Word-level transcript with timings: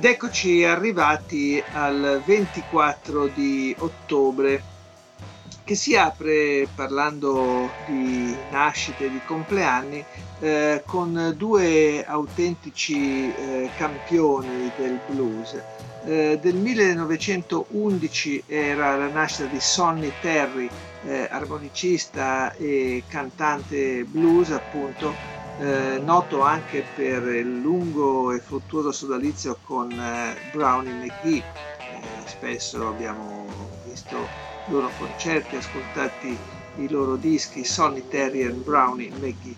Ed 0.00 0.06
eccoci 0.06 0.64
arrivati 0.64 1.62
al 1.72 2.22
24 2.24 3.26
di 3.26 3.76
ottobre 3.80 4.62
che 5.62 5.74
si 5.74 5.94
apre 5.94 6.66
parlando 6.74 7.68
di 7.84 8.34
nascite 8.50 9.10
di 9.10 9.20
compleanni 9.26 10.02
eh, 10.40 10.82
con 10.86 11.34
due 11.36 12.02
autentici 12.02 13.30
eh, 13.30 13.68
campioni 13.76 14.72
del 14.74 14.98
blues. 15.06 15.62
Eh, 16.06 16.38
del 16.40 16.54
1911 16.54 18.44
era 18.46 18.96
la 18.96 19.08
nascita 19.08 19.48
di 19.48 19.60
Sonny 19.60 20.10
Terry, 20.22 20.70
eh, 21.04 21.28
armonicista 21.30 22.54
e 22.54 23.02
cantante 23.06 24.04
blues 24.04 24.50
appunto 24.50 25.39
eh, 25.60 26.00
noto 26.02 26.40
anche 26.40 26.82
per 26.94 27.22
il 27.22 27.60
lungo 27.60 28.32
e 28.32 28.38
fruttuoso 28.38 28.92
sodalizio 28.92 29.58
con 29.66 29.90
eh, 29.92 30.34
Brownie 30.52 30.92
McGee. 30.92 31.36
Eh, 31.36 31.42
spesso 32.26 32.88
abbiamo 32.88 33.46
visto 33.84 34.16
i 34.66 34.70
loro 34.70 34.90
concerti, 34.96 35.56
ascoltati 35.56 36.36
i 36.76 36.88
loro 36.88 37.16
dischi 37.16 37.62
Sonny 37.64 38.08
Terry 38.08 38.40
e 38.40 38.50
Brownie 38.50 39.10
McGee. 39.10 39.54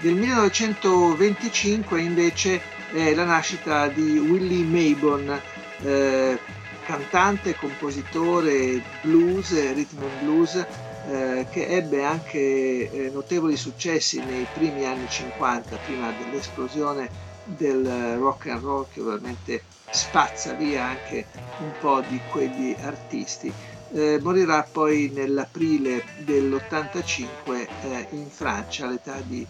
Del 0.00 0.14
1925 0.14 2.00
invece 2.00 2.60
è 2.92 3.14
la 3.14 3.24
nascita 3.24 3.88
di 3.88 4.18
Willie 4.18 4.64
Maybon, 4.64 5.40
eh, 5.82 6.38
cantante, 6.84 7.54
compositore 7.54 8.82
blues, 9.02 9.52
rhythm 9.52 10.02
and 10.02 10.22
blues, 10.22 10.66
eh, 11.02 11.46
che 11.50 11.66
ebbe 11.66 12.04
anche 12.04 12.90
eh, 12.90 13.10
notevoli 13.10 13.56
successi 13.56 14.22
nei 14.22 14.46
primi 14.46 14.84
anni 14.84 15.08
50, 15.08 15.78
prima 15.78 16.12
dell'esplosione 16.12 17.10
del 17.42 18.16
rock 18.16 18.46
and 18.46 18.62
roll 18.62 18.88
che 18.88 19.00
ovviamente 19.00 19.64
spazza 19.88 20.54
via 20.54 20.84
anche 20.86 21.26
un 21.56 21.76
po' 21.76 22.02
di 22.02 22.22
quegli 22.24 22.76
artisti. 22.80 23.52
Eh, 23.92 24.20
morirà 24.22 24.62
poi 24.70 25.10
nell'aprile 25.12 26.04
dell'85 26.14 27.68
eh, 27.80 28.06
in 28.10 28.30
Francia 28.30 28.86
all'età 28.86 29.20
di 29.20 29.46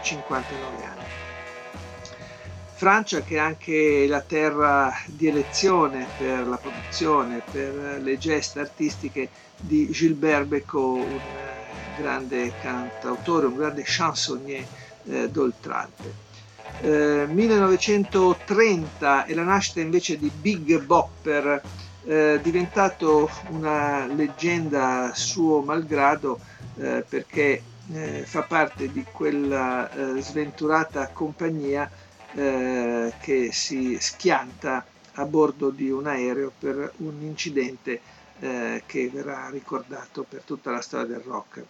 59 0.00 0.76
eh, 0.76 0.84
anni. 0.84 1.06
Francia 2.84 3.22
che 3.22 3.36
è 3.36 3.38
anche 3.38 4.06
la 4.06 4.20
terra 4.20 4.92
di 5.06 5.26
elezione 5.26 6.06
per 6.18 6.46
la 6.46 6.58
produzione, 6.58 7.40
per 7.50 7.98
le 8.02 8.18
gesta 8.18 8.60
artistiche 8.60 9.30
di 9.58 9.88
Gilbert 9.90 10.44
Bécaud, 10.44 11.22
un 11.24 11.94
grande 11.96 12.52
cantautore, 12.60 13.46
un 13.46 13.56
grande 13.56 13.84
chansonnier 13.86 14.66
eh, 15.06 15.30
d'oltralpe. 15.30 16.12
Eh, 16.82 17.26
1930 17.26 19.24
è 19.24 19.32
la 19.32 19.44
nascita 19.44 19.80
invece 19.80 20.18
di 20.18 20.28
Big 20.28 20.78
Bopper, 20.82 21.62
eh, 22.04 22.38
diventato 22.42 23.30
una 23.48 24.04
leggenda 24.04 25.10
suo 25.14 25.62
malgrado 25.62 26.38
eh, 26.76 27.02
perché 27.08 27.62
eh, 27.94 28.24
fa 28.26 28.42
parte 28.42 28.92
di 28.92 29.06
quella 29.10 29.90
eh, 29.90 30.20
sventurata 30.20 31.08
compagnia 31.08 31.90
eh, 32.34 33.12
che 33.20 33.52
si 33.52 33.96
schianta 34.00 34.84
a 35.14 35.24
bordo 35.24 35.70
di 35.70 35.90
un 35.90 36.06
aereo 36.06 36.52
per 36.58 36.92
un 36.98 37.22
incidente 37.22 38.00
eh, 38.40 38.82
che 38.86 39.08
verrà 39.08 39.48
ricordato 39.50 40.24
per 40.28 40.42
tutta 40.42 40.70
la 40.70 40.80
storia 40.80 41.06
del 41.06 41.24
rock. 41.24 41.62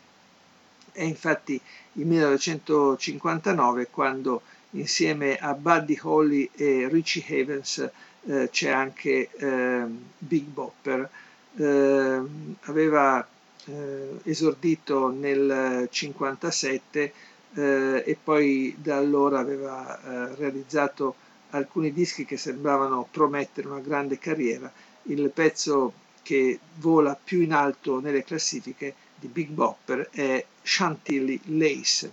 È 0.92 1.02
infatti 1.02 1.60
il 1.94 2.06
1959 2.06 3.88
quando 3.90 4.42
insieme 4.70 5.36
a 5.36 5.54
Buddy 5.54 5.98
Holly 6.00 6.48
e 6.54 6.88
Richie 6.90 7.24
Havens 7.42 7.90
eh, 8.26 8.48
c'è 8.50 8.70
anche 8.70 9.30
ehm, 9.36 10.02
Big 10.18 10.44
Bopper. 10.44 11.08
Ehm, 11.56 12.56
aveva 12.62 13.26
eh, 13.66 14.20
esordito 14.24 15.08
nel 15.08 15.40
1957 15.40 17.12
eh, 17.54 18.02
e 18.04 18.18
poi 18.22 18.76
da 18.78 18.96
allora 18.96 19.38
aveva 19.38 20.00
eh, 20.00 20.34
realizzato 20.34 21.14
alcuni 21.50 21.92
dischi 21.92 22.24
che 22.24 22.36
sembravano 22.36 23.06
promettere 23.10 23.68
una 23.68 23.80
grande 23.80 24.18
carriera. 24.18 24.72
Il 25.04 25.30
pezzo 25.30 25.92
che 26.22 26.58
vola 26.76 27.16
più 27.22 27.40
in 27.40 27.52
alto 27.52 28.00
nelle 28.00 28.24
classifiche 28.24 28.94
di 29.14 29.28
Big 29.28 29.50
Bopper 29.50 30.08
è 30.10 30.44
Chantilly 30.62 31.38
Lace, 31.44 32.12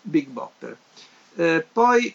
Big 0.00 0.28
Bopper. 0.28 0.76
Eh, 1.34 1.64
poi 1.72 2.14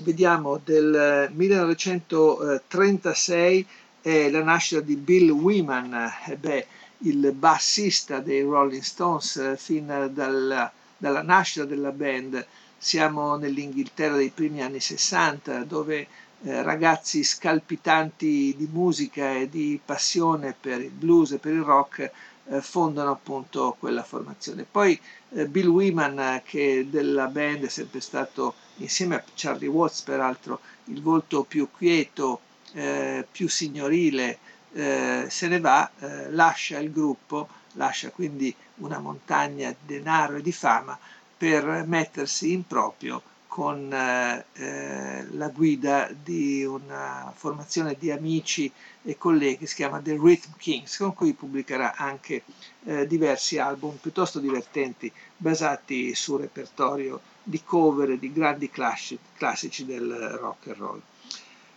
vediamo 0.00 0.60
del 0.62 1.30
1936 1.32 3.66
è 4.02 4.28
la 4.30 4.42
nascita 4.42 4.80
di 4.80 4.96
Bill 4.96 5.30
Wyman, 5.30 6.12
eh, 6.26 6.36
beh, 6.36 6.66
il 7.04 7.32
bassista 7.32 8.18
dei 8.18 8.42
Rolling 8.42 8.82
Stones 8.82 9.36
eh, 9.36 9.56
fin 9.56 10.10
dalla 10.12 10.70
dalla 11.02 11.22
nascita 11.22 11.64
della 11.64 11.90
band. 11.90 12.46
Siamo 12.78 13.34
nell'Inghilterra 13.34 14.14
dei 14.14 14.30
primi 14.30 14.62
anni 14.62 14.78
60 14.78 15.64
dove 15.64 16.06
eh, 16.44 16.62
ragazzi 16.62 17.24
scalpitanti 17.24 18.54
di 18.56 18.68
musica 18.70 19.32
e 19.32 19.48
di 19.48 19.80
passione 19.84 20.54
per 20.58 20.80
il 20.80 20.90
blues 20.90 21.32
e 21.32 21.38
per 21.38 21.54
il 21.54 21.62
rock 21.62 21.98
eh, 21.98 22.60
fondano 22.60 23.10
appunto 23.10 23.74
quella 23.80 24.04
formazione. 24.04 24.64
Poi 24.70 24.98
eh, 25.30 25.46
Bill 25.48 25.66
Wyman 25.66 26.42
che 26.44 26.86
della 26.88 27.26
band 27.26 27.64
è 27.64 27.68
sempre 27.68 28.00
stato 28.00 28.54
insieme 28.76 29.16
a 29.16 29.24
Charlie 29.34 29.68
Watts 29.68 30.02
peraltro 30.02 30.60
il 30.84 31.02
volto 31.02 31.42
più 31.42 31.68
quieto, 31.68 32.40
eh, 32.74 33.26
più 33.28 33.48
signorile, 33.48 34.38
eh, 34.72 35.26
se 35.28 35.48
ne 35.48 35.58
va, 35.58 35.90
eh, 35.98 36.30
lascia 36.30 36.78
il 36.78 36.92
gruppo, 36.92 37.48
lascia 37.72 38.10
quindi 38.10 38.54
una 38.82 38.98
montagna 38.98 39.70
di 39.70 39.94
denaro 39.94 40.36
e 40.36 40.42
di 40.42 40.52
fama 40.52 40.98
per 41.36 41.84
mettersi 41.86 42.52
in 42.52 42.66
proprio 42.66 43.22
con 43.52 43.92
eh, 43.92 44.46
eh, 44.54 45.26
la 45.32 45.48
guida 45.48 46.08
di 46.10 46.64
una 46.64 47.30
formazione 47.36 47.94
di 47.98 48.10
amici 48.10 48.72
e 49.02 49.18
colleghi 49.18 49.66
si 49.66 49.74
chiama 49.74 50.00
The 50.00 50.12
Rhythm 50.12 50.52
Kings, 50.56 50.96
con 50.96 51.12
cui 51.12 51.34
pubblicherà 51.34 51.94
anche 51.94 52.44
eh, 52.84 53.06
diversi 53.06 53.58
album 53.58 53.96
piuttosto 53.96 54.38
divertenti 54.38 55.12
basati 55.36 56.14
sul 56.14 56.40
repertorio 56.40 57.20
di 57.42 57.62
cover 57.62 58.16
di 58.16 58.32
grandi 58.32 58.70
classici, 58.70 59.18
classici 59.36 59.84
del 59.84 60.10
rock 60.40 60.68
and 60.68 60.76
roll. 60.76 61.02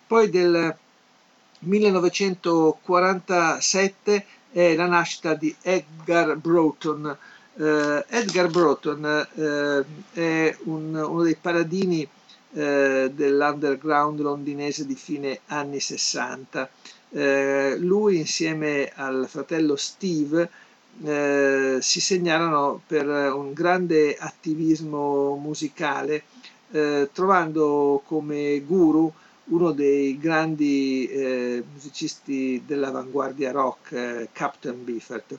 Poi 0.07 0.29
del 0.29 0.73
1947 1.59 4.25
è 4.55 4.73
la 4.73 4.85
nascita 4.85 5.33
di 5.33 5.53
Edgar 5.61 6.38
Broughton. 6.38 7.17
Eh, 7.57 8.05
Edgar 8.07 8.47
Broughton 8.49 9.27
eh, 9.35 9.85
è 10.13 10.57
un, 10.63 10.95
uno 10.95 11.23
dei 11.23 11.35
paladini 11.35 12.07
eh, 12.53 13.11
dell'underground 13.13 14.22
londinese 14.22 14.85
di 14.85 14.96
fine 14.96 15.41
anni 15.47 15.81
60. 15.81 16.69
Eh, 17.09 17.75
lui 17.79 18.16
insieme 18.16 18.93
al 18.96 19.25
fratello 19.28 19.75
Steve 19.75 20.49
eh, 21.03 21.79
si 21.81 21.99
segnalano 21.99 22.81
per 22.87 23.07
un 23.07 23.52
grande 23.52 24.16
attivismo 24.17 25.35
musicale, 25.35 26.23
eh, 26.72 27.09
trovando 27.11 28.02
come 28.05 28.61
guru 28.61 29.11
uno 29.45 29.71
dei 29.71 30.17
grandi 30.17 31.07
eh, 31.07 31.63
musicisti 31.71 32.63
dell'avanguardia 32.65 33.51
rock, 33.51 33.91
eh, 33.91 34.29
Captain 34.31 34.83
Biffert. 34.83 35.37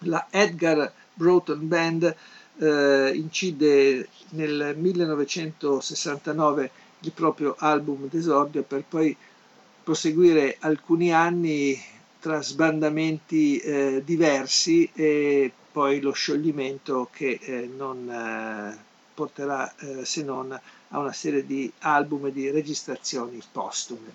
La 0.00 0.26
Edgar 0.30 0.92
Broughton 1.14 1.66
Band 1.66 2.14
eh, 2.58 3.12
incide 3.14 4.08
nel 4.30 4.74
1969 4.76 6.70
il 7.00 7.12
proprio 7.12 7.54
album 7.58 8.08
d'esordio 8.08 8.62
per 8.62 8.84
poi 8.88 9.16
proseguire 9.82 10.56
alcuni 10.60 11.12
anni 11.12 11.78
tra 12.18 12.40
sbandamenti 12.42 13.58
eh, 13.58 14.02
diversi 14.04 14.90
e 14.94 15.52
poi 15.70 16.00
lo 16.00 16.12
scioglimento 16.12 17.08
che 17.12 17.38
eh, 17.42 17.70
non 19.14 19.26
eh, 19.68 19.72
porterà 19.74 19.74
se 20.02 20.22
non 20.22 20.60
a 20.88 20.98
una 20.98 21.12
serie 21.12 21.46
di 21.46 21.70
album 21.80 22.26
e 22.26 22.32
di 22.32 22.50
registrazioni 22.50 23.40
postume. 23.50 24.12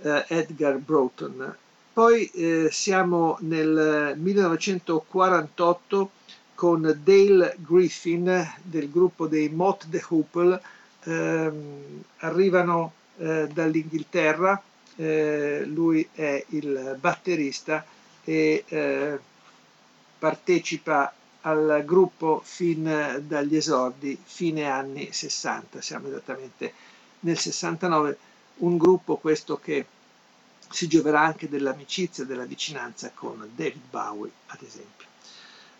Uh, 0.00 0.22
Edgar 0.28 0.76
Broughton. 0.76 1.56
Poi 1.92 2.26
eh, 2.26 2.68
siamo 2.70 3.36
nel 3.40 4.14
1948 4.16 6.10
con 6.54 6.82
Dale 7.02 7.56
Griffin 7.58 8.52
del 8.62 8.88
gruppo 8.90 9.26
dei 9.26 9.48
Mott 9.48 9.88
the 9.90 10.04
Hoople, 10.08 10.60
ehm, 11.04 12.04
arrivano 12.18 12.92
eh, 13.16 13.48
dall'Inghilterra, 13.52 14.62
eh, 14.94 15.64
lui 15.66 16.08
è 16.12 16.44
il 16.50 16.96
batterista 17.00 17.84
e 18.22 18.64
eh, 18.68 19.18
partecipa 20.18 21.12
al 21.48 21.82
gruppo 21.86 22.42
fin 22.44 23.24
dagli 23.26 23.56
esordi, 23.56 24.20
fine 24.22 24.68
anni 24.68 25.08
60, 25.10 25.80
siamo 25.80 26.08
esattamente 26.08 26.74
nel 27.20 27.38
69, 27.38 28.18
un 28.56 28.76
gruppo 28.76 29.16
questo 29.16 29.58
che 29.58 29.86
si 30.70 30.86
gioverà 30.86 31.22
anche 31.22 31.48
dell'amicizia, 31.48 32.24
della 32.24 32.44
vicinanza 32.44 33.10
con 33.14 33.48
David 33.54 33.80
Bowie, 33.90 34.30
ad 34.48 34.60
esempio. 34.60 35.06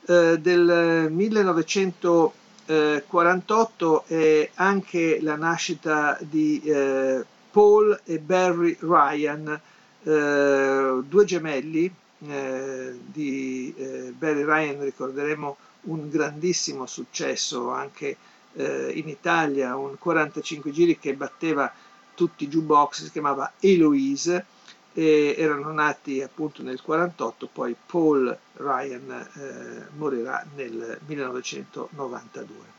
Eh, 0.07 0.39
del 0.41 1.11
1948 1.11 4.05
è 4.07 4.51
anche 4.55 5.19
la 5.21 5.37
nascita 5.37 6.17
di 6.21 6.63
eh, 6.63 7.23
Paul 7.51 8.01
e 8.05 8.19
Barry 8.19 8.79
Ryan, 8.81 9.61
eh, 10.03 11.03
due 11.07 11.25
gemelli, 11.27 11.93
eh, 12.27 12.99
di 13.05 13.75
eh, 13.77 14.13
Barry 14.17 14.45
Ryan 14.45 14.83
ricorderemo 14.83 15.57
un 15.83 16.09
grandissimo 16.09 16.87
successo 16.87 17.71
anche 17.71 18.17
eh, 18.55 18.91
in 18.95 19.09
Italia, 19.09 19.77
un 19.77 19.97
45 19.99 20.71
giri 20.71 20.99
che 20.99 21.15
batteva 21.15 21.73
tutti 22.15 22.45
i 22.45 22.49
jukebox, 22.49 23.05
si 23.05 23.11
chiamava 23.11 23.53
Eloise, 23.61 24.45
erano 24.93 25.71
nati 25.71 26.21
appunto 26.23 26.65
nel 26.65 26.83
48, 26.83 27.49
poi 27.53 27.77
Paul 27.87 28.37
Ryan 28.55 29.29
eh, 29.35 29.87
morirà 29.97 30.45
nel 30.57 30.99
1992. 31.07 32.77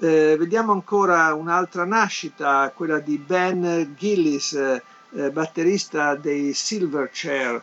Eh, 0.00 0.36
vediamo 0.38 0.72
ancora 0.72 1.34
un'altra 1.34 1.84
nascita, 1.84 2.72
quella 2.74 2.98
di 2.98 3.18
Ben 3.18 3.94
Gillis, 3.98 4.54
eh, 4.54 5.30
batterista 5.30 6.14
dei 6.14 6.54
Silverchair, 6.54 7.62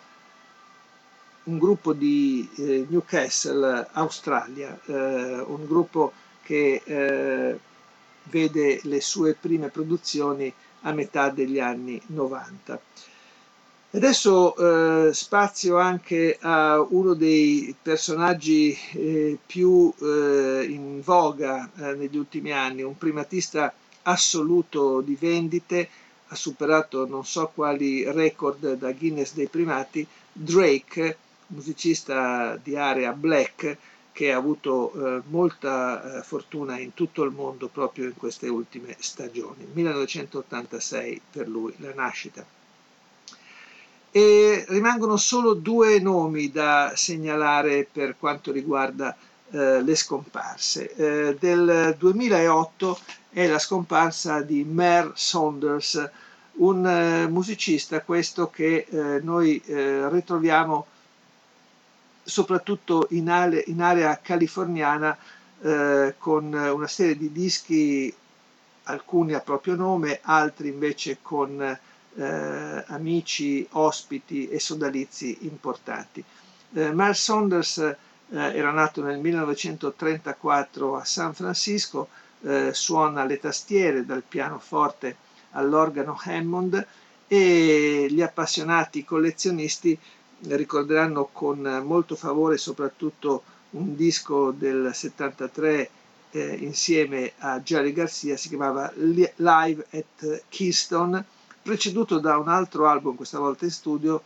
un 1.49 1.57
gruppo 1.57 1.93
di 1.93 2.47
eh, 2.57 2.85
Newcastle, 2.87 3.87
Australia, 3.93 4.79
eh, 4.85 4.93
un 4.93 5.65
gruppo 5.65 6.13
che 6.43 6.81
eh, 6.85 7.59
vede 8.23 8.79
le 8.83 9.01
sue 9.01 9.33
prime 9.33 9.69
produzioni 9.69 10.53
a 10.81 10.91
metà 10.93 11.29
degli 11.29 11.59
anni 11.59 11.99
90. 12.07 12.79
Adesso 13.91 15.07
eh, 15.07 15.13
spazio 15.13 15.79
anche 15.79 16.37
a 16.39 16.79
uno 16.79 17.15
dei 17.15 17.75
personaggi 17.81 18.77
eh, 18.93 19.35
più 19.43 19.91
eh, 19.99 20.67
in 20.69 21.01
voga 21.03 21.67
negli 21.73 22.17
ultimi 22.17 22.51
anni, 22.51 22.83
un 22.83 22.95
primatista 22.95 23.73
assoluto 24.03 25.01
di 25.01 25.17
vendite, 25.19 25.89
ha 26.27 26.35
superato 26.35 27.07
non 27.07 27.25
so 27.25 27.51
quali 27.51 28.03
record 28.11 28.73
da 28.75 28.91
Guinness 28.91 29.33
dei 29.33 29.47
primati, 29.47 30.05
Drake, 30.31 31.17
musicista 31.49 32.59
di 32.61 32.75
area 32.75 33.13
black, 33.13 33.77
che 34.11 34.33
ha 34.33 34.37
avuto 34.37 34.91
eh, 34.91 35.21
molta 35.27 36.17
eh, 36.17 36.23
fortuna 36.23 36.77
in 36.77 36.93
tutto 36.93 37.23
il 37.23 37.31
mondo 37.31 37.67
proprio 37.67 38.05
in 38.05 38.15
queste 38.17 38.49
ultime 38.49 38.95
stagioni. 38.99 39.65
1986 39.71 41.21
per 41.31 41.47
lui 41.47 41.73
la 41.77 41.93
nascita. 41.93 42.45
E 44.11 44.65
rimangono 44.67 45.15
solo 45.15 45.53
due 45.53 45.99
nomi 45.99 46.51
da 46.51 46.93
segnalare 46.95 47.87
per 47.89 48.17
quanto 48.19 48.51
riguarda 48.51 49.15
eh, 49.51 49.81
le 49.81 49.95
scomparse. 49.95 50.93
Eh, 50.95 51.37
del 51.39 51.95
2008 51.97 52.99
è 53.31 53.47
la 53.47 53.57
scomparsa 53.57 54.41
di 54.41 54.63
Mer 54.63 55.13
Saunders, 55.15 56.09
un 56.53 56.85
eh, 56.85 57.27
musicista 57.27 58.01
questo 58.01 58.49
che 58.49 58.85
eh, 58.89 59.19
noi 59.21 59.61
ritroviamo 59.65 60.85
soprattutto 62.23 63.07
in, 63.11 63.29
ale, 63.29 63.63
in 63.67 63.81
area 63.81 64.19
californiana 64.21 65.17
eh, 65.61 66.15
con 66.17 66.53
una 66.53 66.87
serie 66.87 67.17
di 67.17 67.31
dischi, 67.31 68.13
alcuni 68.83 69.33
a 69.33 69.39
proprio 69.39 69.75
nome, 69.75 70.19
altri 70.21 70.69
invece 70.69 71.19
con 71.21 71.61
eh, 71.61 72.83
amici, 72.87 73.67
ospiti 73.71 74.49
e 74.49 74.59
sodalizi 74.59 75.37
importanti. 75.41 76.23
Eh, 76.73 76.91
Miles 76.93 77.21
Saunders 77.21 77.77
eh, 77.77 77.95
era 78.29 78.71
nato 78.71 79.03
nel 79.03 79.19
1934 79.19 80.97
a 80.97 81.05
San 81.05 81.33
Francisco, 81.33 82.09
eh, 82.41 82.73
suona 82.73 83.25
le 83.25 83.39
tastiere 83.39 84.05
dal 84.05 84.23
pianoforte 84.27 85.15
all'organo 85.51 86.19
Hammond 86.23 86.85
e 87.27 88.07
gli 88.09 88.21
appassionati 88.21 89.03
collezionisti 89.03 89.97
ricorderanno 90.47 91.29
con 91.31 91.59
molto 91.85 92.15
favore 92.15 92.57
soprattutto 92.57 93.43
un 93.71 93.95
disco 93.95 94.51
del 94.51 94.91
73 94.93 95.89
eh, 96.31 96.55
insieme 96.61 97.33
a 97.39 97.59
Jerry 97.59 97.91
Garcia, 97.91 98.37
si 98.37 98.49
chiamava 98.49 98.91
Live 98.95 99.85
at 99.91 100.43
Keystone, 100.49 101.23
preceduto 101.61 102.19
da 102.19 102.37
un 102.37 102.47
altro 102.47 102.87
album, 102.87 103.15
questa 103.15 103.39
volta 103.39 103.65
in 103.65 103.71
studio, 103.71 104.23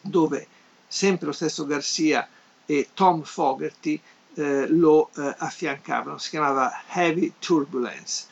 dove 0.00 0.46
sempre 0.86 1.26
lo 1.26 1.32
stesso 1.32 1.66
Garcia 1.66 2.28
e 2.66 2.88
Tom 2.94 3.22
Fogerty 3.22 4.00
eh, 4.34 4.66
lo 4.68 5.10
eh, 5.16 5.34
affiancavano, 5.38 6.18
si 6.18 6.30
chiamava 6.30 6.82
Heavy 6.92 7.34
Turbulence. 7.38 8.26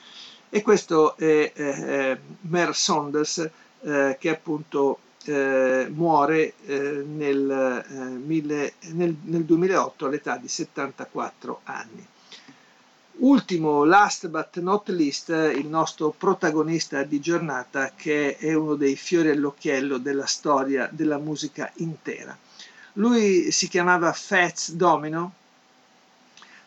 E 0.49 0.62
questo 0.62 1.17
è 1.17 1.25
eh, 1.25 1.53
eh 1.55 2.19
Mer 2.43 2.75
Saunders 2.75 3.49
eh, 3.81 4.17
che 4.19 4.29
appunto 4.29 4.99
eh, 5.28 5.88
muore 5.90 6.54
eh, 6.66 7.04
nel, 7.06 7.84
eh, 7.88 7.94
mille, 7.94 8.74
nel, 8.92 9.14
nel, 9.22 9.44
2008 9.44 10.06
all'età 10.06 10.36
di 10.36 10.48
74 10.48 11.60
anni. 11.64 12.06
Ultimo, 13.14 13.84
last 13.84 14.28
but 14.28 14.58
not 14.58 14.88
least, 14.88 15.28
il 15.28 15.66
nostro 15.66 16.10
protagonista 16.10 17.02
di 17.04 17.20
giornata 17.20 17.93
che 17.94 18.36
è 18.36 18.55
uno 18.55 18.74
dei 18.74 18.96
fiori 18.96 19.31
all'occhiello 19.31 19.98
della 19.98 20.26
storia 20.26 20.88
della 20.91 21.19
musica 21.19 21.70
intera. 21.76 22.36
Lui 22.94 23.52
si 23.52 23.69
chiamava 23.69 24.12
Fats 24.12 24.72
Domino, 24.72 25.34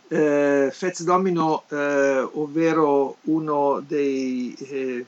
eh, 0.08 0.70
Fats 0.72 1.04
Domino, 1.04 1.64
eh, 1.70 2.20
ovvero 2.34 3.18
uno 3.24 3.84
dei 3.86 4.54
eh, 4.54 5.06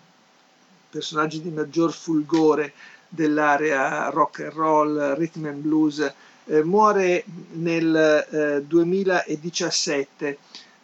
personaggi 0.90 1.42
di 1.42 1.50
maggior 1.50 1.94
fulgore 1.94 2.74
dell'area 3.10 4.10
rock 4.10 4.40
and 4.40 4.54
roll, 4.54 5.16
rhythm 5.18 5.46
and 5.46 5.62
blues, 5.62 6.00
eh, 6.46 6.64
muore 6.64 7.24
nel 7.54 8.28
eh, 8.32 8.64
2017 8.66 10.38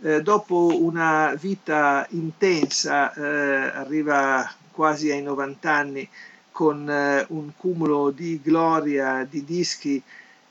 eh, 0.05 0.21
dopo 0.21 0.81
una 0.81 1.33
vita 1.39 2.05
intensa, 2.09 3.13
eh, 3.13 3.21
arriva 3.73 4.51
quasi 4.71 5.09
ai 5.09 5.21
90 5.21 5.71
anni 5.71 6.09
con 6.51 6.89
eh, 6.89 7.25
un 7.29 7.51
cumulo 7.55 8.09
di 8.09 8.41
gloria, 8.43 9.25
di 9.29 9.45
dischi 9.45 10.01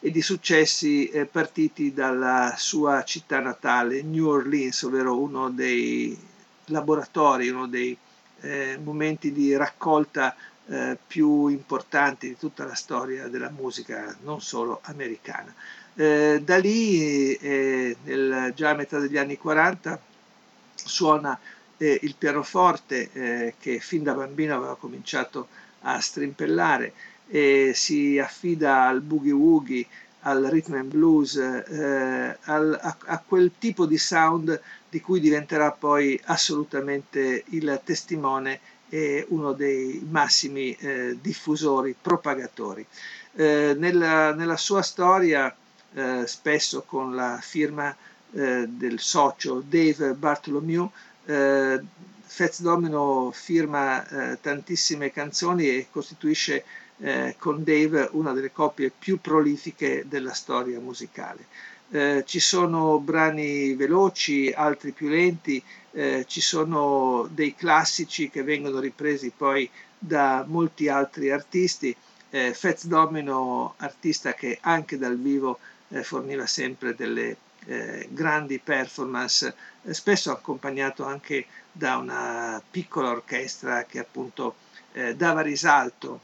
e 0.00 0.10
di 0.10 0.22
successi 0.22 1.08
eh, 1.08 1.26
partiti 1.26 1.92
dalla 1.92 2.54
sua 2.56 3.04
città 3.04 3.40
natale, 3.40 4.02
New 4.02 4.26
Orleans, 4.26 4.82
ovvero 4.84 5.18
uno 5.20 5.50
dei 5.50 6.16
laboratori, 6.66 7.50
uno 7.50 7.66
dei 7.66 7.96
momenti 8.82 9.30
di 9.30 9.54
raccolta 9.54 10.34
eh, 10.66 10.96
più 11.06 11.48
importanti 11.48 12.28
di 12.28 12.36
tutta 12.36 12.64
la 12.64 12.74
storia 12.74 13.28
della 13.28 13.50
musica, 13.50 14.16
non 14.22 14.40
solo 14.40 14.80
americana. 14.84 15.54
Eh, 15.94 16.40
da 16.42 16.58
lì, 16.58 17.34
eh, 17.34 17.96
nel, 18.04 18.52
già 18.54 18.70
a 18.70 18.74
metà 18.74 18.98
degli 18.98 19.18
anni 19.18 19.36
40, 19.36 20.00
suona 20.74 21.38
eh, 21.76 21.98
il 22.02 22.14
pianoforte 22.16 23.10
eh, 23.12 23.54
che 23.58 23.80
fin 23.80 24.02
da 24.02 24.14
bambino 24.14 24.56
aveva 24.56 24.76
cominciato 24.76 25.48
a 25.80 26.00
strimpellare 26.00 26.92
e 27.28 27.72
si 27.74 28.18
affida 28.18 28.86
al 28.86 29.00
boogie 29.00 29.32
woogie, 29.32 29.86
al 30.20 30.44
rhythm 30.44 30.74
and 30.74 30.90
blues, 30.90 31.36
eh, 31.36 32.36
al, 32.42 32.78
a, 32.80 32.96
a, 33.06 33.22
quel 33.26 33.52
tipo 33.58 33.86
di 33.86 33.98
sound 33.98 34.60
di 34.88 35.00
cui 35.00 35.18
diventerà 35.18 35.72
poi 35.72 36.20
assolutamente 36.24 37.44
il 37.48 37.80
testimone 37.82 38.60
è 38.92 39.24
uno 39.28 39.52
dei 39.54 40.06
massimi 40.10 40.74
eh, 40.74 41.16
diffusori, 41.18 41.94
propagatori. 41.98 42.84
Eh, 43.34 43.74
nella, 43.78 44.34
nella, 44.34 44.58
sua 44.58 44.82
storia, 44.82 45.54
eh, 45.94 46.24
spesso 46.26 46.82
con 46.82 47.14
la 47.14 47.38
firma 47.40 47.96
eh, 48.32 48.66
del 48.68 49.00
socio 49.00 49.62
Dave 49.66 50.12
Bartholomew, 50.12 50.90
Eh, 51.24 51.80
Fats 52.24 52.60
Domino 52.62 53.30
firma 53.32 54.06
eh, 54.08 54.38
tantissime 54.40 55.12
canzoni 55.12 55.68
e 55.68 55.86
costituisce 55.90 56.64
con 57.36 57.64
Dave 57.64 58.08
una 58.12 58.32
delle 58.32 58.52
coppie 58.52 58.92
più 58.96 59.20
prolifiche 59.20 60.04
della 60.06 60.32
storia 60.34 60.78
musicale. 60.78 61.46
Eh, 61.94 62.24
ci 62.26 62.40
sono 62.40 62.98
brani 63.00 63.74
veloci, 63.74 64.50
altri 64.50 64.92
più 64.92 65.08
lenti, 65.10 65.62
eh, 65.92 66.24
ci 66.26 66.40
sono 66.40 67.28
dei 67.30 67.54
classici 67.54 68.30
che 68.30 68.42
vengono 68.42 68.78
ripresi 68.80 69.30
poi 69.36 69.68
da 69.98 70.42
molti 70.48 70.88
altri 70.88 71.30
artisti. 71.30 71.94
Eh, 72.30 72.54
Fats 72.54 72.86
Domino, 72.86 73.74
artista 73.76 74.32
che 74.32 74.56
anche 74.62 74.96
dal 74.96 75.18
vivo 75.18 75.58
eh, 75.90 76.02
forniva 76.02 76.46
sempre 76.46 76.94
delle 76.94 77.36
eh, 77.66 78.08
grandi 78.10 78.58
performance, 78.58 79.54
eh, 79.82 79.92
spesso 79.92 80.30
accompagnato 80.30 81.04
anche 81.04 81.44
da 81.70 81.98
una 81.98 82.62
piccola 82.70 83.10
orchestra 83.10 83.84
che 83.84 83.98
appunto 83.98 84.54
eh, 84.92 85.14
dava 85.14 85.42
risalto, 85.42 86.20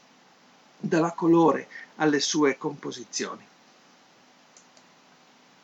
dava 0.79 1.13
colore 1.13 1.69
alle 1.97 2.21
sue 2.21 2.57
composizioni. 2.57 3.45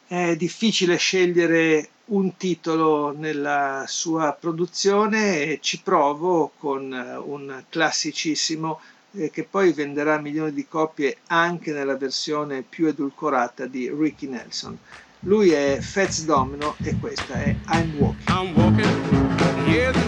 È 0.06 0.36
difficile 0.36 0.96
scegliere 0.96 1.88
un 2.06 2.36
titolo 2.36 3.14
nella 3.16 3.84
sua 3.88 4.36
produzione 4.38 5.42
e 5.42 5.58
ci 5.62 5.80
provo 5.80 6.52
con 6.58 6.92
eh, 6.92 7.16
un 7.16 7.64
classicissimo 7.70 8.80
eh, 9.12 9.30
che 9.30 9.44
poi 9.44 9.72
venderà 9.72 10.18
milioni 10.18 10.52
di 10.52 10.66
copie 10.68 11.16
anche 11.28 11.72
nella 11.72 11.96
versione 11.96 12.62
più 12.62 12.86
edulcorata 12.86 13.64
di 13.66 13.90
Ricky 13.90 14.26
Nelson. 14.26 14.78
Lui 15.20 15.52
è 15.52 15.78
Fats 15.80 16.24
Domino 16.24 16.76
e 16.82 16.98
questa 16.98 17.42
è 17.42 17.56
I'm 17.70 17.94
Walking. 17.96 18.28
I'm 18.28 18.54
walking, 18.54 19.68
yes 19.68 20.03